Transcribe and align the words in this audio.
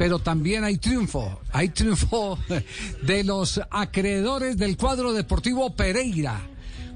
Pero 0.00 0.18
también 0.18 0.64
hay 0.64 0.78
triunfo. 0.78 1.42
Hay 1.52 1.68
triunfo 1.68 2.38
de 3.02 3.22
los 3.22 3.60
acreedores 3.70 4.56
del 4.56 4.78
cuadro 4.78 5.12
deportivo 5.12 5.76
Pereira. 5.76 6.40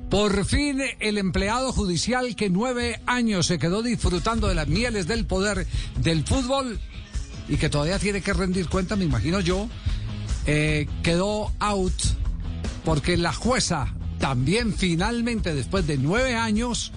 Por 0.09 0.47
fin 0.47 0.81
el 1.01 1.19
empleado 1.19 1.71
judicial 1.71 2.35
que 2.35 2.49
nueve 2.49 3.03
años 3.05 3.45
se 3.49 3.59
quedó 3.59 3.83
disfrutando 3.83 4.49
de 4.49 4.55
las 4.55 4.69
mieles 4.69 5.07
del 5.07 5.27
poder 5.27 5.67
del 6.01 6.25
fútbol 6.25 6.81
y 7.47 7.59
que 7.59 7.69
todavía 7.69 7.99
tiene 7.99 8.23
que 8.23 8.33
rendir 8.33 8.71
cuenta, 8.71 8.97
me 8.97 9.05
imagino 9.05 9.41
yo, 9.41 9.69
eh, 10.47 10.89
quedó 11.03 11.53
out 11.59 11.93
porque 12.87 13.19
la 13.19 13.35
jueza 13.35 13.93
también 14.19 14.73
finalmente 14.73 15.55
después 15.55 15.87
de 15.87 15.99
nueve 15.99 16.37
años 16.37 16.91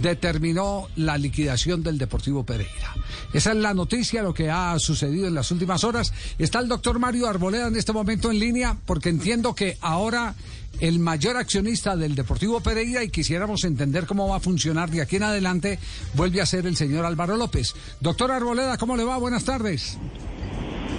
determinó 0.00 0.88
la 0.96 1.18
liquidación 1.18 1.82
del 1.82 1.98
Deportivo 1.98 2.44
Pereira. 2.44 2.94
Esa 3.32 3.52
es 3.52 3.56
la 3.56 3.74
noticia, 3.74 4.22
lo 4.22 4.34
que 4.34 4.50
ha 4.50 4.78
sucedido 4.78 5.26
en 5.26 5.34
las 5.34 5.50
últimas 5.50 5.84
horas. 5.84 6.12
Está 6.38 6.60
el 6.60 6.68
doctor 6.68 6.98
Mario 6.98 7.26
Arboleda 7.26 7.68
en 7.68 7.76
este 7.76 7.92
momento 7.92 8.30
en 8.30 8.38
línea 8.38 8.76
porque 8.86 9.08
entiendo 9.08 9.54
que 9.54 9.76
ahora 9.80 10.34
el 10.80 10.98
mayor 10.98 11.36
accionista 11.36 11.96
del 11.96 12.14
Deportivo 12.14 12.60
Pereira 12.60 13.02
y 13.02 13.08
quisiéramos 13.08 13.64
entender 13.64 14.06
cómo 14.06 14.28
va 14.28 14.36
a 14.36 14.40
funcionar 14.40 14.90
de 14.90 15.00
aquí 15.00 15.16
en 15.16 15.22
adelante, 15.22 15.78
vuelve 16.14 16.40
a 16.40 16.46
ser 16.46 16.66
el 16.66 16.76
señor 16.76 17.04
Álvaro 17.04 17.36
López. 17.36 17.74
Doctor 18.00 18.30
Arboleda, 18.30 18.76
¿cómo 18.76 18.96
le 18.96 19.04
va? 19.04 19.16
Buenas 19.16 19.44
tardes. 19.44 19.98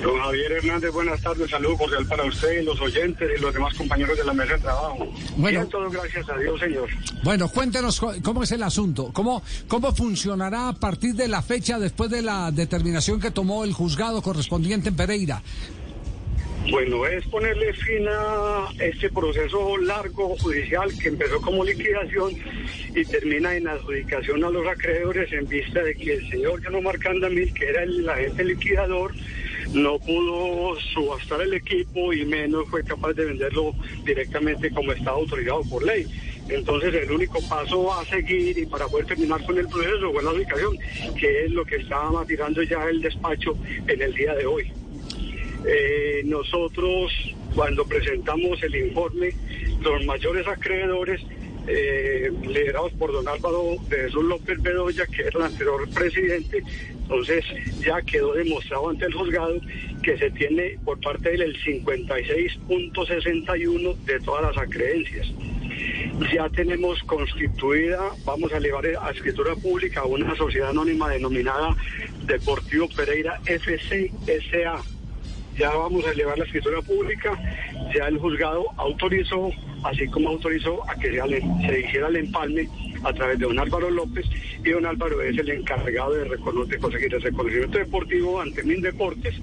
Don 0.01 0.19
Javier 0.19 0.51
Hernández, 0.51 0.91
buenas 0.91 1.21
tardes, 1.21 1.49
saludos 1.49 1.79
cordial 1.79 2.05
para 2.05 2.23
usted 2.23 2.61
y 2.61 2.65
los 2.65 2.79
oyentes 2.79 3.29
y 3.35 3.41
los 3.41 3.53
demás 3.53 3.73
compañeros 3.75 4.17
de 4.17 4.23
la 4.23 4.33
mesa 4.33 4.53
de 4.53 4.59
trabajo. 4.59 5.13
Bueno. 5.35 5.59
Bien, 5.59 5.69
todo 5.69 5.89
gracias 5.89 6.29
a 6.29 6.37
Dios, 6.37 6.59
señor. 6.59 6.89
Bueno, 7.23 7.49
cuéntenos 7.49 7.99
cómo 8.23 8.43
es 8.43 8.51
el 8.51 8.63
asunto, 8.63 9.11
cómo, 9.13 9.41
cómo 9.67 9.93
funcionará 9.93 10.69
a 10.69 10.73
partir 10.73 11.15
de 11.15 11.27
la 11.27 11.41
fecha 11.41 11.79
después 11.79 12.09
de 12.11 12.21
la 12.21 12.51
determinación 12.51 13.19
que 13.19 13.31
tomó 13.31 13.63
el 13.63 13.73
juzgado 13.73 14.21
correspondiente 14.21 14.89
en 14.89 14.95
Pereira. 14.95 15.41
Bueno, 16.69 17.05
es 17.05 17.25
ponerle 17.27 17.71
fin 17.73 18.05
a 18.09 18.67
este 18.79 19.09
proceso 19.09 19.77
largo 19.77 20.35
judicial 20.37 20.91
que 21.01 21.07
empezó 21.07 21.39
como 21.39 21.63
liquidación 21.63 22.33
y 22.93 23.05
termina 23.05 23.55
en 23.55 23.69
adjudicación 23.69 24.43
a 24.43 24.49
los 24.49 24.67
acreedores 24.67 25.31
en 25.31 25.47
vista 25.47 25.81
de 25.81 25.95
que 25.95 26.15
el 26.15 26.29
señor 26.29 26.61
John 26.63 26.75
Omar 26.75 26.99
Candamil, 26.99 27.53
que 27.53 27.69
era 27.69 27.83
el 27.83 28.07
agente 28.09 28.43
liquidador, 28.43 29.13
no 29.73 29.99
pudo 29.99 30.79
subastar 30.93 31.41
el 31.41 31.53
equipo 31.53 32.13
y 32.13 32.25
menos 32.25 32.67
fue 32.69 32.83
capaz 32.83 33.13
de 33.13 33.25
venderlo 33.25 33.73
directamente 34.05 34.71
como 34.71 34.91
estaba 34.91 35.17
autorizado 35.17 35.61
por 35.63 35.83
ley. 35.83 36.05
Entonces 36.49 36.93
el 36.93 37.11
único 37.11 37.39
paso 37.49 37.93
a 37.93 38.05
seguir 38.05 38.57
y 38.57 38.65
para 38.65 38.87
poder 38.87 39.05
terminar 39.05 39.45
con 39.45 39.57
el 39.57 39.67
proceso 39.67 40.11
fue 40.11 40.23
la 40.23 40.31
ubicación, 40.31 40.77
que 41.19 41.45
es 41.45 41.51
lo 41.51 41.65
que 41.65 41.75
estaba 41.77 42.25
tirando 42.25 42.63
ya 42.63 42.83
el 42.89 43.01
despacho 43.01 43.57
en 43.87 44.01
el 44.01 44.13
día 44.13 44.33
de 44.33 44.45
hoy. 44.45 44.71
Eh, 45.65 46.21
nosotros, 46.25 47.11
cuando 47.53 47.85
presentamos 47.85 48.61
el 48.63 48.75
informe, 48.75 49.31
los 49.81 50.05
mayores 50.05 50.47
acreedores, 50.47 51.21
eh, 51.67 52.31
liderados 52.43 52.91
por 52.93 53.11
don 53.11 53.27
Álvaro 53.27 53.75
de 53.89 53.97
Jesús 53.97 54.23
López 54.23 54.59
Bedoya, 54.61 55.05
que 55.05 55.23
era 55.23 55.39
el 55.39 55.45
anterior 55.45 55.89
presidente, 55.89 56.63
entonces 57.01 57.43
ya 57.79 58.01
quedó 58.01 58.31
demostrado 58.33 58.89
ante 58.89 59.05
el 59.05 59.13
juzgado 59.13 59.59
que 60.01 60.17
se 60.17 60.31
tiene 60.31 60.79
por 60.83 60.99
parte 60.99 61.29
de 61.29 61.35
él 61.35 61.41
el 61.41 61.55
56.61 61.63 63.95
de 64.05 64.19
todas 64.21 64.41
las 64.43 64.57
acreencias. 64.57 65.31
Ya 66.33 66.49
tenemos 66.49 67.03
constituida, 67.03 68.09
vamos 68.25 68.51
a 68.51 68.57
elevar 68.57 68.83
a 68.85 69.11
escritura 69.11 69.53
pública 69.55 70.03
una 70.05 70.35
sociedad 70.35 70.69
anónima 70.69 71.09
denominada 71.09 71.75
Deportivo 72.25 72.89
Pereira 72.89 73.39
FCSA 73.45 74.81
ya 75.57 75.71
vamos 75.71 76.05
a 76.05 76.11
elevar 76.11 76.37
la 76.37 76.45
escritura 76.45 76.81
pública, 76.81 77.31
ya 77.95 78.07
el 78.07 78.19
juzgado 78.19 78.65
autorizó, 78.77 79.51
así 79.83 80.07
como 80.07 80.29
autorizó 80.29 80.87
a 80.89 80.95
que 80.95 81.11
se, 81.11 81.67
se 81.67 81.79
hiciera 81.79 82.07
el 82.07 82.17
empalme 82.17 82.67
a 83.03 83.13
través 83.13 83.39
de 83.39 83.45
don 83.45 83.59
Álvaro 83.59 83.89
López 83.89 84.25
y 84.63 84.69
don 84.69 84.85
Álvaro 84.85 85.21
es 85.21 85.37
el 85.37 85.49
encargado 85.49 86.13
de, 86.13 86.29
de 86.29 86.77
conseguir 86.79 87.13
el 87.13 87.21
reconocimiento 87.21 87.77
deportivo 87.77 88.41
ante 88.41 88.63
Mindeportes, 88.63 89.35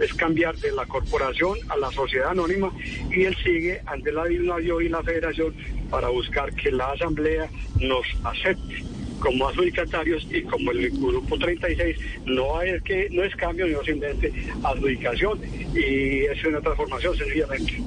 es 0.00 0.14
cambiar 0.14 0.56
de 0.56 0.72
la 0.72 0.84
corporación 0.86 1.56
a 1.68 1.76
la 1.76 1.90
sociedad 1.90 2.30
anónima 2.30 2.70
y 3.10 3.24
él 3.24 3.36
sigue 3.42 3.80
ante 3.86 4.12
la 4.12 4.24
DINAVIO 4.24 4.80
y 4.80 4.88
la 4.88 5.02
federación 5.02 5.54
para 5.90 6.08
buscar 6.08 6.52
que 6.54 6.70
la 6.70 6.90
asamblea 6.92 7.48
nos 7.80 8.06
acepte. 8.24 8.84
Como 9.20 9.48
adjudicatarios 9.48 10.26
y 10.30 10.42
como 10.42 10.72
el 10.72 10.90
grupo 10.90 11.38
36 11.38 11.96
no 12.26 12.58
hay 12.58 12.78
que 12.80 13.08
no 13.10 13.24
es 13.24 13.34
cambio 13.34 13.66
no 13.66 13.82
simplemente 13.82 14.30
adjudicación 14.62 15.40
y 15.74 16.26
es 16.26 16.44
una 16.44 16.60
transformación 16.60 17.16
sencillamente 17.16 17.82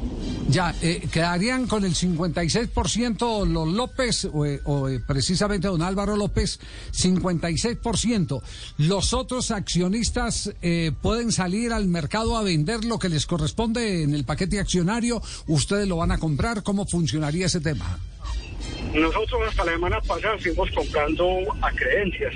Ya, 0.49 0.73
eh, 0.81 1.07
quedarían 1.13 1.67
con 1.67 1.85
el 1.85 1.93
56% 1.93 3.45
los 3.45 3.67
López, 3.67 4.25
o, 4.25 4.47
eh, 4.47 4.59
o, 4.63 4.89
eh, 4.89 4.99
precisamente 4.99 5.67
don 5.67 5.83
Álvaro 5.83 6.17
López, 6.17 6.59
56%. 6.91 8.41
Los 8.79 9.13
otros 9.13 9.51
accionistas 9.51 10.51
eh, 10.63 10.91
pueden 11.03 11.31
salir 11.31 11.71
al 11.71 11.87
mercado 11.87 12.35
a 12.35 12.41
vender 12.41 12.83
lo 12.83 12.97
que 12.97 13.09
les 13.09 13.27
corresponde 13.27 14.01
en 14.01 14.15
el 14.15 14.25
paquete 14.25 14.59
accionario. 14.59 15.21
¿Ustedes 15.45 15.87
lo 15.87 15.97
van 15.97 16.11
a 16.11 16.17
comprar? 16.17 16.63
¿Cómo 16.63 16.87
funcionaría 16.87 17.45
ese 17.45 17.61
tema? 17.61 17.99
nosotros 18.93 19.41
hasta 19.47 19.65
la 19.65 19.73
semana 19.73 20.01
pasada 20.01 20.37
fuimos 20.39 20.71
comprando 20.71 21.25
a 21.61 21.71
creencias 21.71 22.33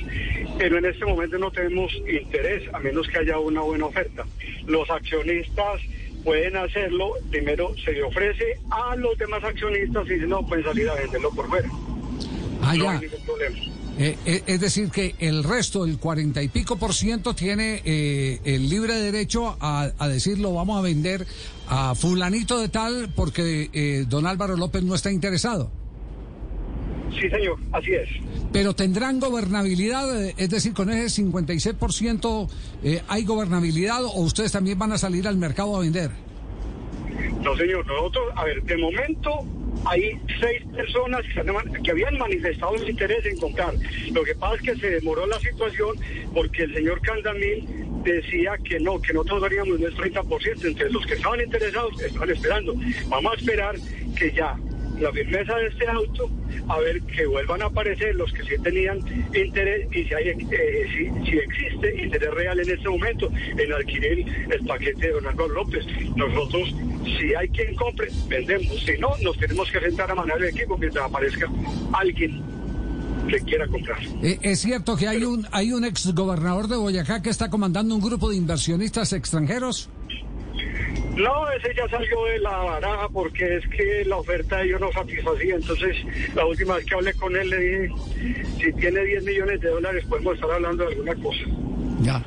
pero 0.57 0.77
en 0.77 0.85
este 0.85 1.03
momento 1.03 1.37
no 1.39 1.49
tenemos 1.49 1.91
interés 2.07 2.63
a 2.73 2.79
menos 2.79 3.07
que 3.07 3.17
haya 3.17 3.39
una 3.39 3.61
buena 3.61 3.85
oferta 3.85 4.23
los 4.67 4.87
accionistas 4.89 5.81
pueden 6.23 6.55
hacerlo 6.57 7.11
primero 7.29 7.73
se 7.83 7.91
le 7.93 8.03
ofrece 8.03 8.59
a 8.71 8.95
los 8.95 9.17
demás 9.17 9.43
accionistas 9.43 10.05
y 10.07 10.19
si 10.19 10.25
no 10.27 10.45
pueden 10.45 10.63
salir 10.65 10.89
a 10.89 10.95
venderlo 10.95 11.29
por 11.31 11.47
fuera 11.49 11.69
Ah, 12.61 12.73
no 12.75 12.83
ya. 12.85 12.91
hay 12.91 12.99
ningún 13.01 13.25
problema 13.25 13.57
Eh, 13.99 14.17
eh, 14.25 14.41
es 14.47 14.59
decir, 14.59 14.89
que 14.89 15.13
el 15.19 15.43
resto, 15.43 15.85
el 15.85 15.99
cuarenta 15.99 16.41
y 16.41 16.47
pico 16.47 16.77
por 16.77 16.95
ciento, 16.95 17.35
tiene 17.35 17.81
eh, 17.85 18.39
el 18.43 18.67
libre 18.67 18.95
derecho 18.95 19.55
a, 19.59 19.91
a 19.99 20.07
decir 20.07 20.39
lo 20.39 20.51
vamos 20.53 20.79
a 20.79 20.81
vender 20.81 21.27
a 21.67 21.93
fulanito 21.93 22.59
de 22.59 22.69
tal 22.69 23.09
porque 23.15 23.69
eh, 23.71 24.05
don 24.09 24.25
Álvaro 24.25 24.57
López 24.57 24.81
no 24.81 24.95
está 24.95 25.11
interesado. 25.11 25.69
Sí 27.19 27.29
señor 27.29 27.57
así 27.71 27.93
es 27.93 28.09
Pero 28.51 28.73
tendrán 28.73 29.19
gobernabilidad, 29.19 30.23
eh, 30.23 30.33
es 30.37 30.49
decir, 30.49 30.73
con 30.73 30.89
ese 30.89 31.23
56% 31.23 32.49
eh, 32.83 33.01
hay 33.07 33.23
gobernabilidad 33.23 34.03
o 34.03 34.21
ustedes 34.21 34.51
también 34.51 34.77
van 34.77 34.91
a 34.91 34.97
salir 34.97 35.27
al 35.27 35.37
mercado 35.37 35.75
a 35.75 35.79
vender. 35.79 36.11
No, 37.43 37.57
señor, 37.57 37.85
nosotros, 37.85 38.31
a 38.35 38.45
ver, 38.45 38.63
de 38.63 38.77
momento 38.77 39.45
hay 39.85 40.17
seis 40.39 40.63
personas 40.73 41.21
que, 41.83 41.91
habían 41.91 42.17
manifestado 42.17 42.77
su 42.77 42.87
interés 42.87 43.25
en 43.25 43.37
comprar. 43.37 43.73
Lo 44.11 44.23
que 44.23 44.33
pasa 44.35 44.55
es 44.55 44.61
que 44.61 44.75
se 44.77 44.89
demoró 44.91 45.27
la 45.27 45.39
situación 45.39 45.97
porque 46.33 46.63
el 46.63 46.73
señor 46.73 47.01
Candamil 47.01 47.67
decía 48.03 48.57
que 48.63 48.79
no, 48.79 49.01
que 49.01 49.13
nosotros 49.13 49.41
daríamos 49.41 49.79
nuestro 49.79 50.05
30%, 50.05 50.65
entre 50.65 50.89
los 50.89 51.05
que 51.05 51.15
estaban 51.15 51.41
interesados 51.41 52.01
estaban 52.01 52.29
esperando. 52.29 52.75
Vamos 53.07 53.33
a 53.33 53.35
esperar 53.35 53.75
que 54.17 54.31
ya 54.31 54.57
la 55.03 55.11
firmeza 55.11 55.55
de 55.57 55.67
este 55.67 55.87
auto, 55.87 56.29
a 56.69 56.79
ver 56.79 57.01
que 57.01 57.25
vuelvan 57.25 57.61
a 57.61 57.65
aparecer 57.65 58.15
los 58.15 58.31
que 58.31 58.43
sí 58.43 58.55
tenían 58.63 58.99
interés 59.35 59.87
y 59.91 60.05
si, 60.05 60.13
hay, 60.13 60.29
eh, 60.29 60.87
si, 60.93 61.29
si 61.29 61.37
existe 61.37 62.03
interés 62.03 62.31
real 62.31 62.59
en 62.59 62.69
este 62.69 62.87
momento 62.87 63.29
en 63.57 63.73
adquirir 63.73 64.25
el 64.49 64.65
paquete 64.65 65.07
de 65.07 65.11
Don 65.11 65.27
Álvaro 65.27 65.49
López. 65.49 65.85
Nosotros, 66.15 66.73
si 67.17 67.35
hay 67.35 67.49
quien 67.49 67.75
compre, 67.75 68.07
vendemos. 68.29 68.81
Si 68.85 68.97
no, 68.97 69.09
nos 69.21 69.37
tenemos 69.37 69.69
que 69.69 69.79
sentar 69.81 70.09
a 70.09 70.15
manejar 70.15 70.41
el 70.41 70.49
equipo 70.49 70.77
mientras 70.77 71.05
aparezca 71.05 71.49
alguien 71.91 72.41
que 73.27 73.39
quiera 73.41 73.67
comprar. 73.67 73.99
Eh, 74.21 74.39
es 74.41 74.61
cierto 74.61 74.95
que 74.95 75.07
hay 75.07 75.23
un, 75.23 75.47
hay 75.51 75.71
un 75.71 75.85
ex 75.85 76.13
gobernador 76.13 76.67
de 76.67 76.77
Boyacá 76.77 77.21
que 77.21 77.29
está 77.29 77.49
comandando 77.49 77.95
un 77.95 78.01
grupo 78.01 78.29
de 78.29 78.37
inversionistas 78.37 79.13
extranjeros. 79.13 79.89
No, 81.15 81.49
ese 81.51 81.75
ya 81.75 81.87
salió 81.89 82.25
de 82.25 82.39
la 82.39 82.57
baraja 82.57 83.07
porque 83.09 83.57
es 83.57 83.67
que 83.67 84.03
la 84.05 84.17
oferta 84.17 84.57
de 84.57 84.65
ellos 84.65 84.81
no 84.81 84.91
satisfacía. 84.91 85.55
Entonces, 85.55 85.95
la 86.33 86.45
última 86.45 86.75
vez 86.75 86.85
que 86.85 86.95
hablé 86.95 87.13
con 87.13 87.35
él 87.35 87.49
le 87.49 87.59
dije, 87.59 87.93
si 88.59 88.73
tiene 88.73 89.03
10 89.03 89.23
millones 89.23 89.61
de 89.61 89.69
dólares 89.69 90.05
podemos 90.09 90.35
estar 90.35 90.51
hablando 90.51 90.83
de 90.85 90.93
alguna 90.93 91.15
cosa. 91.15 91.43
Ya. 92.01 92.23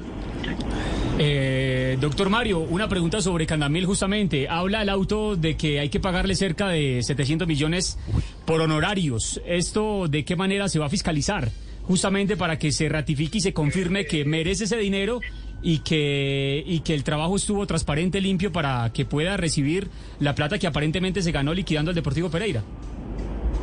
Eh, 1.19 1.97
doctor 1.99 2.29
Mario, 2.29 2.61
una 2.61 2.89
pregunta 2.89 3.21
sobre 3.21 3.47
Candamil 3.47 3.87
justamente. 3.87 4.49
Habla 4.49 4.83
el 4.83 4.89
auto 4.89 5.35
de 5.35 5.57
que 5.57 5.81
hay 5.81 5.89
que 5.89 5.99
pagarle 5.99 6.35
cerca 6.35 6.69
de 6.69 7.03
700 7.03 7.49
millones 7.49 7.99
por 8.45 8.61
honorarios. 8.61 9.41
¿Esto 9.47 10.07
de 10.09 10.25
qué 10.25 10.37
manera 10.37 10.69
se 10.69 10.79
va 10.79 10.87
a 10.87 10.91
fiscalizar? 10.91 11.51
Justamente 11.85 12.37
para 12.37 12.59
que 12.59 12.71
se 12.71 12.89
ratifique 12.89 13.39
y 13.39 13.41
se 13.41 13.53
confirme 13.53 14.07
que 14.07 14.25
merece 14.25 14.65
ese 14.65 14.77
dinero 14.77 15.21
y 15.69 15.81
que, 15.81 16.63
y 16.65 16.79
que 16.79 16.95
el 16.95 17.03
trabajo 17.03 17.35
estuvo 17.35 17.67
transparente, 17.67 18.21
limpio, 18.21 18.53
para 18.53 18.93
que 18.93 19.05
pueda 19.05 19.37
recibir 19.37 19.89
la 20.21 20.33
plata 20.33 20.61
que 20.61 20.69
aparentemente 20.69 21.23
se 21.23 21.33
ganó 21.33 21.53
liquidando 21.53 21.91
al 21.91 21.97
Deportivo 21.97 22.31
Pereira. 22.31 22.63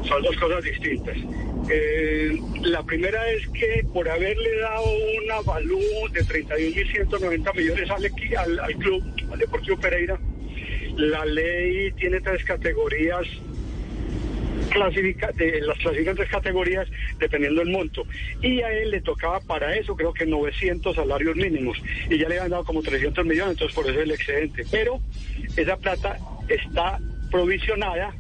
Son 0.06 0.22
dos 0.22 0.36
cosas 0.36 0.62
distintas. 0.66 1.16
Eh, 1.72 2.38
la 2.60 2.84
primera 2.84 3.32
es 3.32 3.48
que 3.48 3.86
por 3.94 4.10
haberle 4.10 4.50
dado 4.60 4.84
un 4.84 5.32
avalú 5.32 5.80
de 6.12 6.26
31.190 6.26 7.56
millones 7.56 7.90
al, 7.90 8.04
al, 8.38 8.60
al 8.60 8.76
club, 8.76 9.02
al 9.32 9.40
Deportivo 9.40 9.78
Pereira, 9.78 10.20
la 10.98 11.24
ley 11.24 11.94
tiene 11.94 12.20
tres 12.20 12.44
categorías 12.44 13.26
clasifica, 14.74 15.32
de, 15.32 15.62
las 15.62 15.78
clasifican 15.78 16.16
tres 16.16 16.30
categorías 16.30 16.88
dependiendo 17.20 17.62
del 17.62 17.72
monto. 17.72 18.06
Y 18.42 18.62
a 18.62 18.72
él 18.72 18.92
le 18.92 19.02
tocaba 19.02 19.40
para 19.40 19.76
eso 19.76 19.96
creo 19.96 20.14
que 20.14 20.26
900 20.26 20.96
salarios 20.96 21.36
mínimos. 21.36 21.78
Y 22.10 22.18
ya 22.18 22.28
le 22.28 22.36
habían 22.36 22.50
dado 22.52 22.66
como 22.66 22.82
300 22.82 23.26
millones, 23.26 23.54
entonces 23.54 23.76
por 23.76 23.86
eso 23.86 24.00
es 24.00 24.04
el 24.04 24.12
excedente. 24.12 24.66
Pero 24.70 25.00
esa 25.56 25.78
plata 25.78 26.18
está 26.50 27.00
provisionada, 27.32 28.14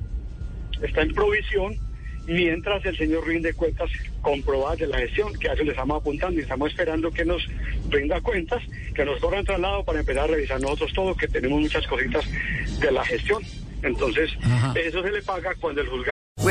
está 0.82 1.02
en 1.02 1.14
provisión, 1.14 1.76
mientras 2.28 2.86
el 2.86 2.98
señor 2.98 3.28
rinde 3.28 3.54
cuentas 3.54 3.90
comprobadas 4.22 4.80
de 4.80 4.88
la 4.88 5.00
gestión, 5.00 5.34
que 5.38 5.50
a 5.50 5.54
eso 5.54 5.64
le 5.64 5.72
estamos 5.72 6.00
apuntando 6.00 6.40
y 6.40 6.44
estamos 6.44 6.72
esperando 6.72 7.12
que 7.12 7.26
nos 7.26 7.46
rinda 7.90 8.22
cuentas, 8.22 8.64
que 8.96 9.04
nos 9.04 9.20
corran 9.20 9.44
traslado 9.44 9.84
para 9.84 10.00
empezar 10.00 10.24
a 10.24 10.28
revisar 10.28 10.62
nosotros 10.62 10.94
todo, 10.94 11.16
que 11.16 11.28
tenemos 11.28 11.60
muchas 11.60 11.86
cositas 11.88 12.26
de 12.80 12.92
la 12.92 13.04
gestión. 13.04 13.44
Entonces, 13.82 14.32
Ajá. 14.42 14.74
eso 14.80 15.04
se 15.04 15.12
le 15.12 15.22
paga 15.22 15.54
cuando 15.60 15.82
el 15.82 15.88
juzgado 15.88 16.12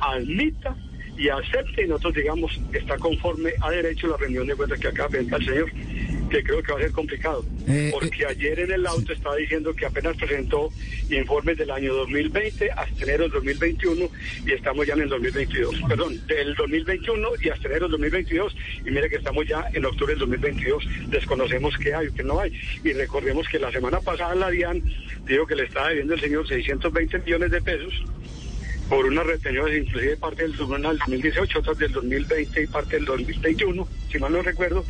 Admita 0.00 0.76
y 1.18 1.28
acepte 1.28 1.84
y 1.84 1.88
nosotros 1.88 2.14
digamos 2.14 2.58
que 2.70 2.78
está 2.78 2.96
conforme 2.96 3.52
a 3.60 3.70
derecho 3.70 4.06
la 4.06 4.16
reunión 4.16 4.46
de 4.46 4.54
cuentas 4.54 4.78
que 4.78 4.88
acaba 4.88 5.08
de 5.08 5.18
presentar 5.18 5.40
el 5.40 5.46
señor, 5.46 5.72
que 6.30 6.42
creo 6.44 6.62
que 6.62 6.72
va 6.72 6.78
a 6.78 6.82
ser 6.82 6.92
complicado. 6.92 7.44
Eh, 7.66 7.90
porque 7.92 8.24
ayer 8.24 8.60
en 8.60 8.70
el 8.70 8.86
auto 8.86 9.12
estaba 9.12 9.34
diciendo 9.36 9.74
que 9.74 9.84
apenas 9.84 10.16
presentó 10.16 10.70
informes 11.10 11.58
del 11.58 11.70
año 11.72 11.92
2020 11.94 12.70
hasta 12.70 13.02
enero 13.02 13.24
del 13.24 13.32
2021 13.32 14.10
y 14.46 14.52
estamos 14.52 14.86
ya 14.86 14.94
en 14.94 15.00
el 15.00 15.08
2022. 15.08 15.82
Perdón, 15.88 16.26
del 16.26 16.54
2021 16.54 17.28
y 17.42 17.48
hasta 17.48 17.66
enero 17.66 17.88
del 17.88 17.92
2022 17.92 18.56
y 18.86 18.90
mire 18.90 19.10
que 19.10 19.16
estamos 19.16 19.46
ya 19.46 19.64
en 19.72 19.84
octubre 19.84 20.12
del 20.12 20.20
2022. 20.20 20.84
Desconocemos 21.08 21.76
qué 21.78 21.94
hay 21.94 22.06
o 22.06 22.14
qué 22.14 22.22
no 22.22 22.38
hay. 22.38 22.52
Y 22.84 22.92
recordemos 22.92 23.48
que 23.48 23.58
la 23.58 23.72
semana 23.72 24.00
pasada 24.00 24.36
la 24.36 24.50
DIAN 24.50 24.82
dijo 25.26 25.46
que 25.46 25.56
le 25.56 25.64
estaba 25.64 25.88
debiendo 25.88 26.14
el 26.14 26.20
señor 26.20 26.46
620 26.46 27.18
millones 27.18 27.50
de 27.50 27.60
pesos 27.60 28.04
por 28.88 29.04
unas 29.04 29.26
retenciones, 29.26 29.86
inclusive 29.86 30.16
parte 30.16 30.42
del 30.42 30.56
2018, 30.56 31.58
otras 31.58 31.78
del 31.78 31.92
2020 31.92 32.62
y 32.62 32.66
parte 32.66 32.96
del 32.96 33.04
2021, 33.04 33.88
si 34.10 34.18
mal 34.18 34.32
no 34.32 34.42
recuerdo, 34.42 34.84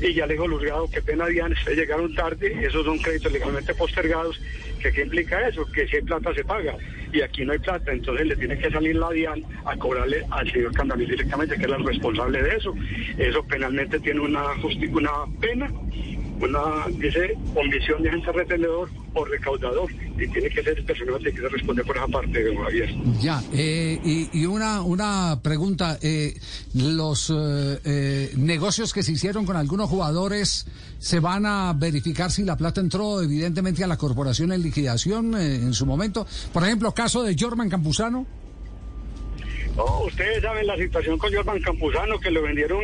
y 0.00 0.12
ya 0.12 0.26
le 0.26 0.34
dijo 0.34 0.48
juzgado 0.48 0.90
que 0.90 1.00
pena 1.00 1.26
Diana, 1.26 1.54
ustedes 1.54 1.78
llegaron 1.78 2.14
tarde, 2.14 2.66
esos 2.66 2.84
son 2.84 2.98
créditos 2.98 3.32
legalmente 3.32 3.74
postergados, 3.74 4.40
que 4.82 4.92
qué 4.92 5.02
implica 5.02 5.48
eso, 5.48 5.64
que 5.66 5.86
si 5.86 5.96
hay 5.96 6.02
plata 6.02 6.34
se 6.34 6.44
paga, 6.44 6.76
y 7.14 7.20
aquí 7.22 7.44
no 7.44 7.52
hay 7.52 7.60
plata, 7.60 7.92
entonces 7.92 8.26
le 8.26 8.36
tiene 8.36 8.58
que 8.58 8.70
salir 8.70 8.96
la 8.96 9.08
DIAN 9.10 9.42
a 9.64 9.76
cobrarle 9.76 10.24
al 10.30 10.50
señor 10.50 10.72
Candamil 10.74 11.08
directamente, 11.08 11.54
que 11.54 11.62
es 11.62 11.72
el 11.72 11.84
responsable 11.84 12.42
de 12.42 12.56
eso. 12.56 12.74
Eso 13.16 13.44
penalmente 13.44 14.00
tiene 14.00 14.18
una, 14.18 14.42
una 14.54 15.10
pena, 15.40 15.70
una, 16.40 16.86
dice, 16.88 17.36
omisión 17.54 18.02
de 18.02 18.08
agente 18.10 18.32
retenedor 18.32 18.88
o 19.14 19.24
recaudador, 19.24 19.90
y 19.92 20.28
tiene 20.28 20.48
que 20.48 20.62
ser 20.62 20.78
el 20.78 20.84
personal 20.84 21.22
que 21.22 21.30
quiere 21.32 21.48
responder 21.48 21.84
por 21.84 21.96
esa 21.96 22.08
parte, 22.08 22.44
don 22.44 22.56
Javier. 22.64 22.94
Ya, 23.20 23.42
eh, 23.52 24.00
y, 24.04 24.28
y 24.40 24.46
una, 24.46 24.82
una 24.82 25.40
pregunta. 25.42 25.98
eh, 26.02 26.34
¿Los 26.74 27.30
eh, 27.30 27.80
eh, 27.84 28.32
negocios 28.36 28.92
que 28.92 29.02
se 29.02 29.12
hicieron 29.12 29.46
con 29.46 29.56
algunos 29.56 29.88
jugadores 29.88 30.66
se 30.98 31.20
van 31.20 31.46
a 31.46 31.72
verificar 31.72 32.30
si 32.32 32.42
la 32.42 32.56
plata 32.56 32.80
entró 32.80 33.22
evidentemente 33.22 33.84
a 33.84 33.86
la 33.86 33.96
corporación 33.96 34.52
en 34.52 34.62
liquidación 34.62 35.34
eh, 35.34 35.56
en 35.56 35.72
su 35.72 35.86
momento? 35.86 36.26
Por 36.52 36.64
ejemplo, 36.64 36.92
caso 36.92 37.22
de 37.22 37.36
Jorman 37.38 37.70
Campuzano. 37.70 38.26
No, 39.76 40.02
ustedes 40.04 40.42
saben 40.42 40.66
la 40.66 40.76
situación 40.76 41.18
con 41.18 41.32
Jordan 41.34 41.60
Campuzano, 41.60 42.18
que 42.20 42.30
lo 42.30 42.42
vendieron, 42.42 42.80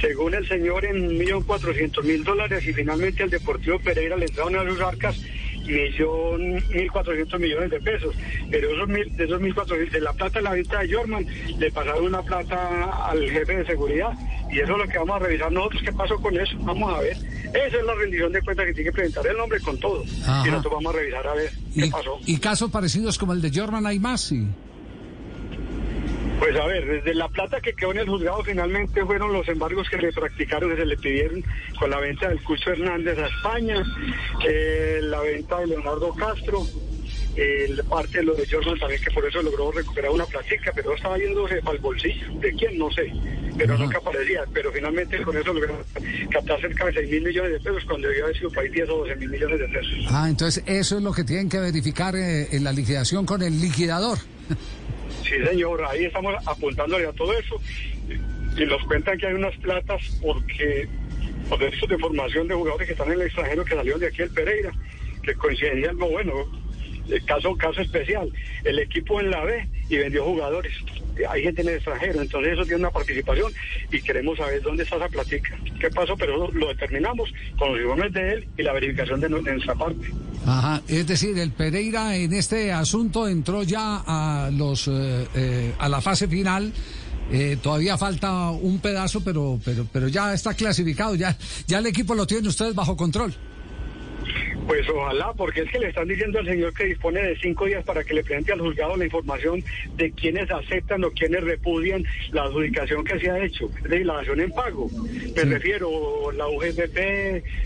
según 0.00 0.34
el 0.34 0.48
señor, 0.48 0.84
en 0.84 1.18
1.400.000 1.18 2.24
dólares 2.24 2.66
y 2.66 2.72
finalmente 2.72 3.22
al 3.22 3.30
Deportivo 3.30 3.78
Pereira 3.80 4.16
le 4.16 4.24
entraron 4.26 4.56
a 4.56 4.68
sus 4.70 4.80
arcas 4.80 5.20
millón 5.66 6.60
1.400 6.70 7.38
millones 7.38 7.70
de 7.70 7.80
pesos. 7.80 8.14
Pero 8.50 8.70
esos 8.70 8.88
mil, 8.88 9.16
de 9.16 9.24
esos 9.24 9.40
1.400, 9.40 9.90
de 9.90 10.00
la 10.00 10.12
plata 10.12 10.38
de 10.38 10.42
la 10.44 10.52
venta 10.52 10.78
de 10.80 10.94
Jorman, 10.94 11.26
le 11.58 11.70
pasaron 11.72 12.04
una 12.04 12.22
plata 12.22 13.08
al 13.08 13.28
jefe 13.30 13.56
de 13.56 13.66
seguridad. 13.66 14.12
Y 14.50 14.60
eso 14.60 14.72
es 14.72 14.78
lo 14.78 14.86
que 14.86 14.98
vamos 14.98 15.16
a 15.16 15.18
revisar 15.26 15.50
nosotros. 15.52 15.82
¿Qué 15.82 15.92
pasó 15.92 16.16
con 16.20 16.38
eso? 16.38 16.56
Vamos 16.60 16.94
a 16.96 17.00
ver. 17.00 17.16
Esa 17.16 17.78
es 17.78 17.84
la 17.84 17.94
rendición 17.94 18.32
de 18.32 18.42
cuentas 18.42 18.66
que 18.66 18.74
tiene 18.74 18.90
que 18.90 18.94
presentar 18.94 19.26
el 19.26 19.36
nombre 19.36 19.60
con 19.60 19.78
todo. 19.80 20.04
Ajá. 20.22 20.46
Y 20.46 20.50
nosotros 20.50 20.74
vamos 20.74 20.94
a 20.94 20.98
revisar 20.98 21.26
a 21.26 21.34
ver 21.34 21.50
qué 21.74 21.86
Y, 21.86 21.90
pasó. 21.90 22.20
y 22.26 22.38
casos 22.38 22.70
parecidos 22.70 23.18
como 23.18 23.32
el 23.32 23.42
de 23.42 23.50
Jorman 23.52 23.86
hay 23.86 23.98
más, 23.98 24.20
sí. 24.20 24.46
Pues 26.38 26.54
a 26.56 26.66
ver, 26.66 26.86
desde 26.86 27.14
la 27.14 27.28
plata 27.28 27.60
que 27.60 27.72
quedó 27.72 27.92
en 27.92 27.98
el 27.98 28.08
juzgado 28.08 28.42
finalmente 28.44 29.04
fueron 29.04 29.32
los 29.32 29.48
embargos 29.48 29.88
que 29.88 29.96
le 29.96 30.12
practicaron, 30.12 30.70
que 30.70 30.76
se 30.76 30.86
le 30.86 30.96
pidieron 30.96 31.42
con 31.78 31.90
la 31.90 31.98
venta 31.98 32.28
del 32.28 32.42
Cucho 32.42 32.70
Hernández 32.70 33.18
a 33.18 33.26
España, 33.26 33.82
eh, 34.46 35.00
la 35.02 35.20
venta 35.20 35.60
de 35.60 35.68
Leonardo 35.68 36.12
Castro, 36.14 36.66
el 37.36 37.82
parte 37.84 38.18
de 38.18 38.24
lo 38.24 38.34
de 38.34 38.46
Jordan 38.50 38.78
también, 38.78 39.00
que 39.02 39.10
por 39.10 39.26
eso 39.26 39.42
logró 39.42 39.70
recuperar 39.70 40.10
una 40.10 40.26
platica, 40.26 40.72
pero 40.74 40.94
estaba 40.94 41.18
yéndose 41.18 41.60
al 41.64 41.78
bolsillo. 41.78 42.26
¿De 42.40 42.52
quién? 42.52 42.78
No 42.78 42.90
sé, 42.90 43.12
pero 43.56 43.76
nunca 43.76 43.98
aparecía. 43.98 44.44
Pero 44.52 44.72
finalmente 44.72 45.22
con 45.22 45.36
eso 45.36 45.52
logró 45.52 45.84
captar 46.30 46.60
cerca 46.60 46.86
de 46.86 46.92
6 46.94 47.10
mil 47.10 47.22
millones 47.24 47.52
de 47.52 47.60
pesos 47.60 47.84
cuando 47.86 48.08
debió 48.08 48.24
haber 48.24 48.36
sido 48.36 48.50
país 48.50 48.72
10 48.72 48.88
o 48.88 48.98
12 48.98 49.16
mil 49.16 49.28
millones 49.30 49.58
de 49.58 49.68
pesos. 49.68 50.06
Ah, 50.10 50.26
entonces 50.28 50.62
eso 50.66 50.96
es 50.96 51.02
lo 51.02 51.12
que 51.12 51.24
tienen 51.24 51.48
que 51.48 51.58
verificar 51.58 52.14
eh, 52.16 52.48
en 52.52 52.64
la 52.64 52.72
liquidación 52.72 53.26
con 53.26 53.42
el 53.42 53.60
liquidador. 53.60 54.18
Sí, 55.28 55.34
señor, 55.44 55.84
ahí 55.84 56.04
estamos 56.04 56.34
apuntándole 56.46 57.06
a 57.06 57.12
todo 57.12 57.36
eso. 57.36 57.60
Y 58.56 58.64
nos 58.64 58.82
cuentan 58.84 59.18
que 59.18 59.26
hay 59.26 59.34
unas 59.34 59.56
platas 59.56 60.00
porque 60.22 60.88
por 61.48 61.58
derechos 61.58 61.88
de 61.88 61.98
formación 61.98 62.48
de 62.48 62.54
jugadores 62.54 62.86
que 62.86 62.92
están 62.92 63.08
en 63.08 63.20
el 63.20 63.26
extranjero 63.26 63.64
que 63.64 63.74
salieron 63.74 64.00
de 64.00 64.06
aquí 64.08 64.22
el 64.22 64.30
Pereira, 64.30 64.72
que 65.22 65.34
coincidía 65.34 65.90
algo 65.90 66.08
bueno, 66.08 66.32
el 67.08 67.24
caso, 67.24 67.56
caso 67.56 67.80
especial. 67.80 68.30
El 68.64 68.78
equipo 68.78 69.20
en 69.20 69.30
la 69.30 69.44
B 69.44 69.68
y 69.88 69.96
vendió 69.96 70.24
jugadores. 70.24 70.72
Hay 71.28 71.42
gente 71.42 71.62
en 71.62 71.68
el 71.68 71.74
extranjero, 71.76 72.20
entonces 72.20 72.52
eso 72.52 72.62
tiene 72.62 72.76
una 72.80 72.90
participación 72.90 73.52
y 73.90 74.02
queremos 74.02 74.36
saber 74.38 74.60
dónde 74.62 74.82
está 74.82 74.96
esa 74.96 75.08
platica. 75.08 75.56
¿Qué 75.80 75.88
pasó? 75.90 76.16
Pero 76.16 76.36
lo, 76.36 76.52
lo 76.52 76.68
determinamos 76.68 77.32
con 77.58 77.72
los 77.72 77.80
informes 77.80 78.12
de 78.12 78.32
él 78.34 78.48
y 78.58 78.62
la 78.62 78.72
verificación 78.72 79.20
de, 79.20 79.28
nu- 79.28 79.42
de 79.42 79.52
nuestra 79.52 79.74
parte. 79.74 80.08
Ajá, 80.44 80.82
es 80.88 81.06
decir, 81.06 81.38
el 81.38 81.50
Pereira 81.52 82.16
en 82.16 82.32
este 82.32 82.70
asunto 82.72 83.26
entró 83.28 83.62
ya 83.62 84.02
a 84.06 84.50
los 84.52 84.88
eh, 84.88 85.26
eh, 85.34 85.72
a 85.78 85.88
la 85.88 86.00
fase 86.00 86.28
final. 86.28 86.72
Eh, 87.32 87.56
todavía 87.60 87.98
falta 87.98 88.50
un 88.50 88.78
pedazo, 88.78 89.24
pero 89.24 89.58
pero 89.64 89.84
pero 89.92 90.06
ya 90.06 90.32
está 90.32 90.54
clasificado, 90.54 91.16
ya 91.16 91.36
ya 91.66 91.78
el 91.78 91.86
equipo 91.86 92.14
lo 92.14 92.24
tienen 92.24 92.46
ustedes 92.46 92.72
bajo 92.74 92.96
control. 92.96 93.34
Pues 94.66 94.88
ojalá, 94.88 95.32
porque 95.36 95.60
es 95.60 95.70
que 95.70 95.78
le 95.78 95.88
están 95.88 96.08
diciendo 96.08 96.40
al 96.40 96.46
señor 96.46 96.74
que 96.74 96.86
dispone 96.86 97.22
de 97.22 97.36
cinco 97.36 97.66
días 97.66 97.84
para 97.84 98.02
que 98.02 98.14
le 98.14 98.24
presente 98.24 98.52
al 98.52 98.60
juzgado 98.60 98.96
la 98.96 99.04
información 99.04 99.62
de 99.94 100.10
quienes 100.10 100.50
aceptan 100.50 101.04
o 101.04 101.10
quienes 101.12 101.44
repudian 101.44 102.04
la 102.32 102.42
adjudicación 102.42 103.04
que 103.04 103.18
se 103.20 103.30
ha 103.30 103.44
hecho, 103.44 103.70
es 103.76 103.82
decir, 103.84 104.06
la 104.06 104.14
dación 104.14 104.40
en 104.40 104.50
pago. 104.50 104.90
Me 105.36 105.44
refiero 105.44 106.32
la 106.32 106.48
UGPP, 106.48 106.98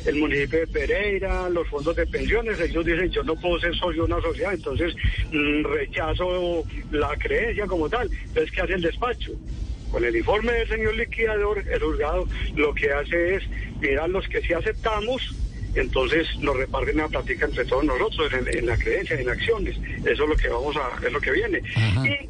el 0.06 0.16
municipio 0.16 0.60
de 0.60 0.66
Pereira, 0.66 1.48
los 1.48 1.66
fondos 1.68 1.96
de 1.96 2.06
pensiones. 2.06 2.60
Ellos 2.60 2.84
dicen, 2.84 3.10
yo 3.10 3.22
no 3.24 3.34
puedo 3.34 3.58
ser 3.58 3.74
socio 3.76 4.06
de 4.06 4.12
una 4.12 4.22
sociedad, 4.22 4.52
entonces 4.52 4.94
mm, 5.32 5.64
rechazo 5.64 6.64
la 6.90 7.16
creencia 7.16 7.66
como 7.66 7.88
tal. 7.88 8.10
Entonces, 8.12 8.50
¿qué 8.52 8.60
hace 8.60 8.74
el 8.74 8.82
despacho? 8.82 9.32
Con 9.90 10.04
el 10.04 10.14
informe 10.14 10.52
del 10.52 10.68
señor 10.68 10.94
liquidador, 10.94 11.64
el 11.66 11.80
juzgado 11.80 12.28
lo 12.54 12.74
que 12.74 12.92
hace 12.92 13.36
es 13.36 13.42
mirar 13.80 14.10
los 14.10 14.28
que 14.28 14.42
sí 14.42 14.52
aceptamos 14.52 15.34
entonces 15.74 16.26
nos 16.40 16.56
reparten 16.56 16.96
la 16.96 17.08
plática 17.08 17.46
entre 17.46 17.64
todos 17.64 17.84
nosotros 17.84 18.32
en, 18.32 18.58
en 18.58 18.66
la 18.66 18.76
creencia, 18.76 19.18
en 19.18 19.28
acciones. 19.28 19.76
Eso 20.04 20.24
es 20.24 20.28
lo 20.28 20.36
que 20.36 20.48
vamos 20.48 20.76
a, 20.76 21.06
es 21.06 21.12
lo 21.12 21.20
que 21.20 21.30
viene. 21.30 21.62
Y 22.04 22.28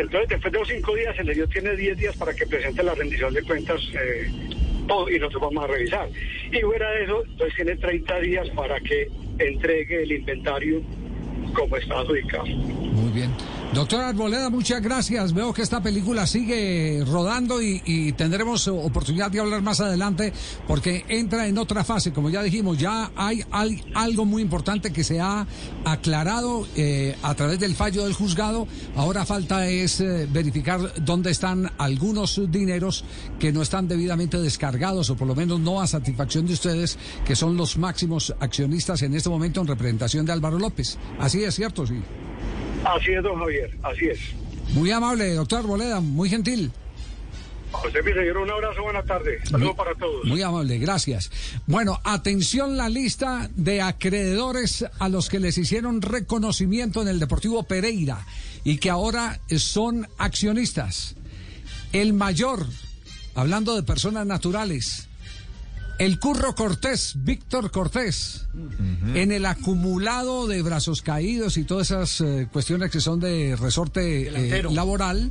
entonces 0.00 0.28
después 0.28 0.52
de 0.52 0.58
los 0.58 0.68
cinco 0.68 0.94
días 0.94 1.18
el 1.18 1.30
ellos 1.30 1.48
tiene 1.50 1.76
10 1.76 1.98
días 1.98 2.16
para 2.16 2.34
que 2.34 2.46
presente 2.46 2.82
la 2.82 2.94
rendición 2.94 3.32
de 3.34 3.42
cuentas 3.42 3.80
eh, 3.94 4.30
todo, 4.86 5.10
y 5.10 5.18
nosotros 5.18 5.42
vamos 5.42 5.64
a 5.64 5.66
revisar. 5.66 6.08
Y 6.50 6.60
fuera 6.60 6.90
de 6.90 7.04
eso, 7.04 7.24
entonces 7.24 7.54
tiene 7.56 7.76
30 7.76 8.20
días 8.20 8.48
para 8.50 8.80
que 8.80 9.08
entregue 9.38 10.02
el 10.02 10.12
inventario 10.12 10.82
como 11.54 11.76
está 11.76 11.98
adjudicado. 11.98 12.46
Muy 12.46 13.12
bien. 13.12 13.30
Doctor 13.74 14.04
Arboleda, 14.04 14.50
muchas 14.50 14.82
gracias. 14.82 15.32
Veo 15.32 15.54
que 15.54 15.62
esta 15.62 15.82
película 15.82 16.26
sigue 16.26 17.02
rodando 17.06 17.62
y, 17.62 18.12
tendremos 18.12 18.68
oportunidad 18.68 19.30
de 19.30 19.40
hablar 19.40 19.62
más 19.62 19.80
adelante 19.80 20.30
porque 20.68 21.06
entra 21.08 21.46
en 21.46 21.56
otra 21.56 21.82
fase. 21.82 22.12
Como 22.12 22.28
ya 22.28 22.42
dijimos, 22.42 22.76
ya 22.76 23.10
hay, 23.16 23.42
hay 23.50 23.82
algo 23.94 24.26
muy 24.26 24.42
importante 24.42 24.92
que 24.92 25.02
se 25.02 25.20
ha 25.20 25.46
aclarado 25.86 26.66
eh, 26.76 27.16
a 27.22 27.34
través 27.34 27.60
del 27.60 27.74
fallo 27.74 28.04
del 28.04 28.12
juzgado. 28.12 28.68
Ahora 28.94 29.24
falta 29.24 29.66
es 29.66 30.02
eh, 30.02 30.28
verificar 30.30 30.92
dónde 31.02 31.30
están 31.30 31.72
algunos 31.78 32.42
dineros 32.52 33.06
que 33.38 33.52
no 33.52 33.62
están 33.62 33.88
debidamente 33.88 34.38
descargados 34.38 35.08
o 35.08 35.16
por 35.16 35.26
lo 35.26 35.34
menos 35.34 35.60
no 35.60 35.80
a 35.80 35.86
satisfacción 35.86 36.44
de 36.46 36.52
ustedes, 36.52 36.98
que 37.24 37.34
son 37.34 37.56
los 37.56 37.78
máximos 37.78 38.34
accionistas 38.38 39.00
en 39.00 39.14
este 39.14 39.30
momento 39.30 39.62
en 39.62 39.66
representación 39.66 40.26
de 40.26 40.32
Álvaro 40.32 40.58
López. 40.58 40.98
Así 41.18 41.42
es 41.42 41.54
cierto, 41.54 41.86
sí. 41.86 41.94
Así 42.84 43.12
es, 43.12 43.22
don 43.22 43.38
Javier, 43.38 43.70
así 43.82 44.06
es. 44.06 44.18
Muy 44.74 44.90
amable, 44.90 45.34
doctor 45.34 45.66
Boleda, 45.66 46.00
muy 46.00 46.28
gentil. 46.28 46.72
José 47.72 48.02
mi 48.02 48.12
señor, 48.12 48.36
un 48.36 48.50
abrazo, 48.50 48.82
buenas 48.82 49.06
tardes. 49.06 49.48
Saludos 49.48 49.74
para 49.76 49.94
todos. 49.94 50.24
Muy 50.24 50.42
amable, 50.42 50.78
gracias. 50.78 51.30
Bueno, 51.66 52.00
atención 52.04 52.76
la 52.76 52.88
lista 52.88 53.50
de 53.56 53.80
acreedores 53.80 54.84
a 54.98 55.08
los 55.08 55.28
que 55.28 55.40
les 55.40 55.56
hicieron 55.56 56.02
reconocimiento 56.02 57.00
en 57.00 57.08
el 57.08 57.18
Deportivo 57.18 57.62
Pereira 57.62 58.26
y 58.62 58.76
que 58.76 58.90
ahora 58.90 59.40
son 59.56 60.06
accionistas. 60.18 61.16
El 61.92 62.12
mayor, 62.12 62.66
hablando 63.34 63.74
de 63.74 63.82
personas 63.82 64.26
naturales, 64.26 65.08
el 66.04 66.18
Curro 66.18 66.54
Cortés, 66.56 67.12
Víctor 67.16 67.70
Cortés, 67.70 68.48
uh 68.54 68.58
-huh. 68.58 69.16
en 69.16 69.30
el 69.30 69.46
acumulado 69.46 70.48
de 70.48 70.60
brazos 70.60 71.00
caídos 71.00 71.56
y 71.56 71.62
todas 71.62 71.92
esas 71.92 72.20
eh, 72.20 72.48
cuestiones 72.52 72.90
que 72.90 73.00
son 73.00 73.20
de 73.20 73.54
resorte 73.54 74.58
eh, 74.58 74.64
laboral, 74.64 75.30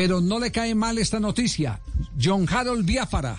Pero 0.00 0.20
no 0.20 0.38
le 0.38 0.52
cae 0.52 0.76
mal 0.76 0.96
esta 0.98 1.18
noticia. 1.18 1.80
John 2.16 2.46
Harold 2.48 2.86
Biafara, 2.86 3.36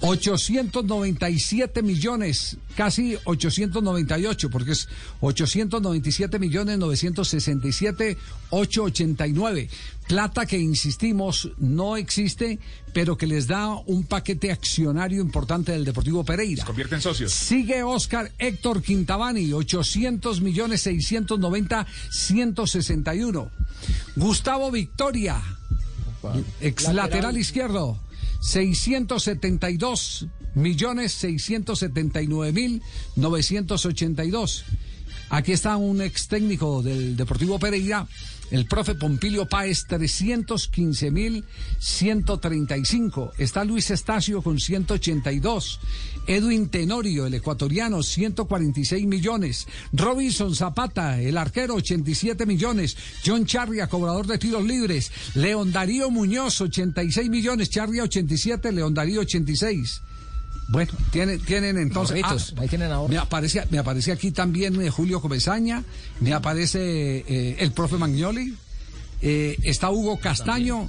897 0.00 1.82
millones, 1.82 2.56
casi 2.74 3.16
898, 3.24 4.50
porque 4.50 4.72
es 4.72 4.88
897 5.20 6.38
millones 6.38 6.78
967 6.78 8.16
889. 8.50 9.68
Plata 10.08 10.46
que, 10.46 10.58
insistimos, 10.58 11.50
no 11.58 11.96
existe, 11.96 12.58
pero 12.92 13.16
que 13.16 13.26
les 13.26 13.46
da 13.46 13.74
un 13.86 14.04
paquete 14.04 14.50
accionario 14.50 15.20
importante 15.20 15.72
del 15.72 15.84
Deportivo 15.84 16.24
Pereira. 16.24 16.62
Se 16.62 16.66
convierte 16.66 16.96
en 16.96 17.00
socios. 17.02 17.32
Sigue 17.32 17.82
Oscar 17.82 18.32
Héctor 18.38 18.82
Quintabani, 18.82 19.52
800 19.52 20.40
millones 20.40 20.82
690 20.82 21.86
161. 22.10 23.50
Gustavo 24.16 24.70
Victoria, 24.70 25.40
ex 26.60 26.82
lateral, 26.84 26.96
lateral 26.96 27.36
izquierdo. 27.38 28.09
672 28.40 30.26
millones 30.54 31.12
679 31.12 32.52
mil 32.52 32.82
982. 33.16 34.64
Aquí 35.30 35.52
está 35.52 35.76
un 35.76 36.02
ex 36.02 36.26
técnico 36.26 36.82
del 36.82 37.16
Deportivo 37.16 37.58
Pereira, 37.60 38.06
el 38.50 38.66
profe 38.66 38.96
Pompilio 38.96 39.46
Páez, 39.46 39.86
315 39.86 41.10
mil 41.12 41.44
135. 41.78 43.34
Está 43.38 43.64
Luis 43.64 43.92
Estacio 43.92 44.42
con 44.42 44.58
182. 44.58 45.78
Edwin 46.26 46.68
Tenorio, 46.68 47.26
el 47.26 47.34
ecuatoriano, 47.34 48.02
146 48.02 49.06
millones. 49.06 49.68
Robinson 49.92 50.54
Zapata, 50.54 51.20
el 51.20 51.36
arquero, 51.38 51.74
87 51.76 52.44
millones. 52.44 52.96
John 53.24 53.46
Charria, 53.46 53.86
cobrador 53.86 54.26
de 54.26 54.38
tiros 54.38 54.64
libres. 54.64 55.12
León 55.36 55.70
Darío 55.70 56.10
Muñoz, 56.10 56.60
86 56.60 57.30
millones. 57.30 57.70
Charria, 57.70 58.02
87. 58.02 58.72
León 58.72 58.94
Darío, 58.94 59.20
86. 59.20 60.02
Bueno, 60.70 60.92
tienen, 61.10 61.40
tienen 61.40 61.78
entonces. 61.78 62.22
Ah, 62.24 62.36
ahí 62.58 62.68
tienen 62.68 62.92
ahora. 62.92 63.12
Me 63.12 63.18
aparece, 63.18 63.66
me 63.70 63.78
aparece 63.78 64.12
aquí 64.12 64.30
también 64.30 64.80
eh, 64.80 64.88
Julio 64.88 65.20
Comesaña, 65.20 65.82
me 66.20 66.32
aparece 66.32 67.24
eh, 67.26 67.56
el 67.58 67.72
profe 67.72 67.96
Magnoli, 67.96 68.54
eh, 69.20 69.56
está 69.64 69.90
Hugo 69.90 70.18
Castaño. 70.20 70.88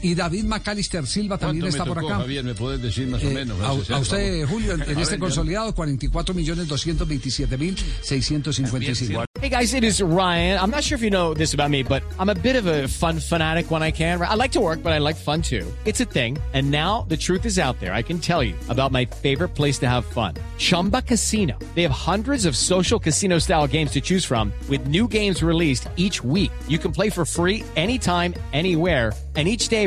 También. 0.00 0.12
Y 0.12 0.14
David 0.14 0.44
Macalister 0.44 1.06
Silva 1.06 1.38
también 1.38 1.66
está 1.66 1.84
tocó, 1.84 1.94
por 1.94 2.04
acá. 2.04 2.20
Javier, 2.20 2.44
me 2.44 2.54
puedes 2.54 2.80
decir 2.82 3.06
más 3.06 3.22
o 3.22 3.28
eh, 3.28 3.34
menos. 3.34 3.60
A, 3.60 3.70
a, 3.70 3.98
¿eh? 3.98 4.00
usted, 4.00 4.46
Julio, 4.46 4.74
en, 4.74 4.82
en 4.82 4.98
este 4.98 5.18
consolidado, 5.18 5.74
44 5.74 6.34
millones 6.34 6.68
227 6.68 7.58
mil 7.58 7.76
655. 8.02 9.24
Hey 9.40 9.48
guys, 9.48 9.74
it 9.74 9.84
is 9.84 10.02
Ryan. 10.02 10.58
I'm 10.58 10.70
not 10.70 10.82
sure 10.82 10.96
if 10.96 11.02
you 11.02 11.10
know 11.10 11.34
this 11.34 11.54
about 11.54 11.70
me, 11.70 11.82
but 11.82 12.02
I'm 12.18 12.28
a 12.28 12.34
bit 12.34 12.56
of 12.56 12.66
a 12.66 12.88
fun 12.88 13.20
fanatic 13.20 13.70
when 13.70 13.82
I 13.82 13.90
can. 13.90 14.20
I 14.20 14.34
like 14.34 14.52
to 14.52 14.60
work, 14.60 14.82
but 14.82 14.92
I 14.92 14.98
like 14.98 15.16
fun 15.16 15.42
too. 15.42 15.66
It's 15.84 16.00
a 16.00 16.04
thing. 16.04 16.38
And 16.52 16.70
now 16.70 17.06
the 17.08 17.16
truth 17.16 17.46
is 17.46 17.58
out 17.58 17.78
there. 17.80 17.94
I 17.94 18.02
can 18.02 18.18
tell 18.18 18.42
you 18.42 18.54
about 18.68 18.92
my 18.92 19.06
favorite 19.06 19.54
place 19.54 19.78
to 19.78 19.88
have 19.88 20.04
fun. 20.04 20.34
Chumba 20.58 21.02
Casino. 21.02 21.58
They 21.74 21.82
have 21.82 21.92
hundreds 21.92 22.44
of 22.44 22.56
social 22.56 22.98
casino 22.98 23.38
style 23.38 23.66
games 23.66 23.92
to 23.92 24.00
choose 24.00 24.24
from 24.24 24.52
with 24.68 24.88
new 24.88 25.08
games 25.08 25.42
released 25.42 25.88
each 25.96 26.22
week. 26.22 26.50
You 26.68 26.78
can 26.78 26.92
play 26.92 27.08
for 27.08 27.24
free 27.24 27.64
anytime, 27.76 28.34
anywhere 28.52 29.12
and 29.36 29.46
each 29.48 29.68
day 29.68 29.86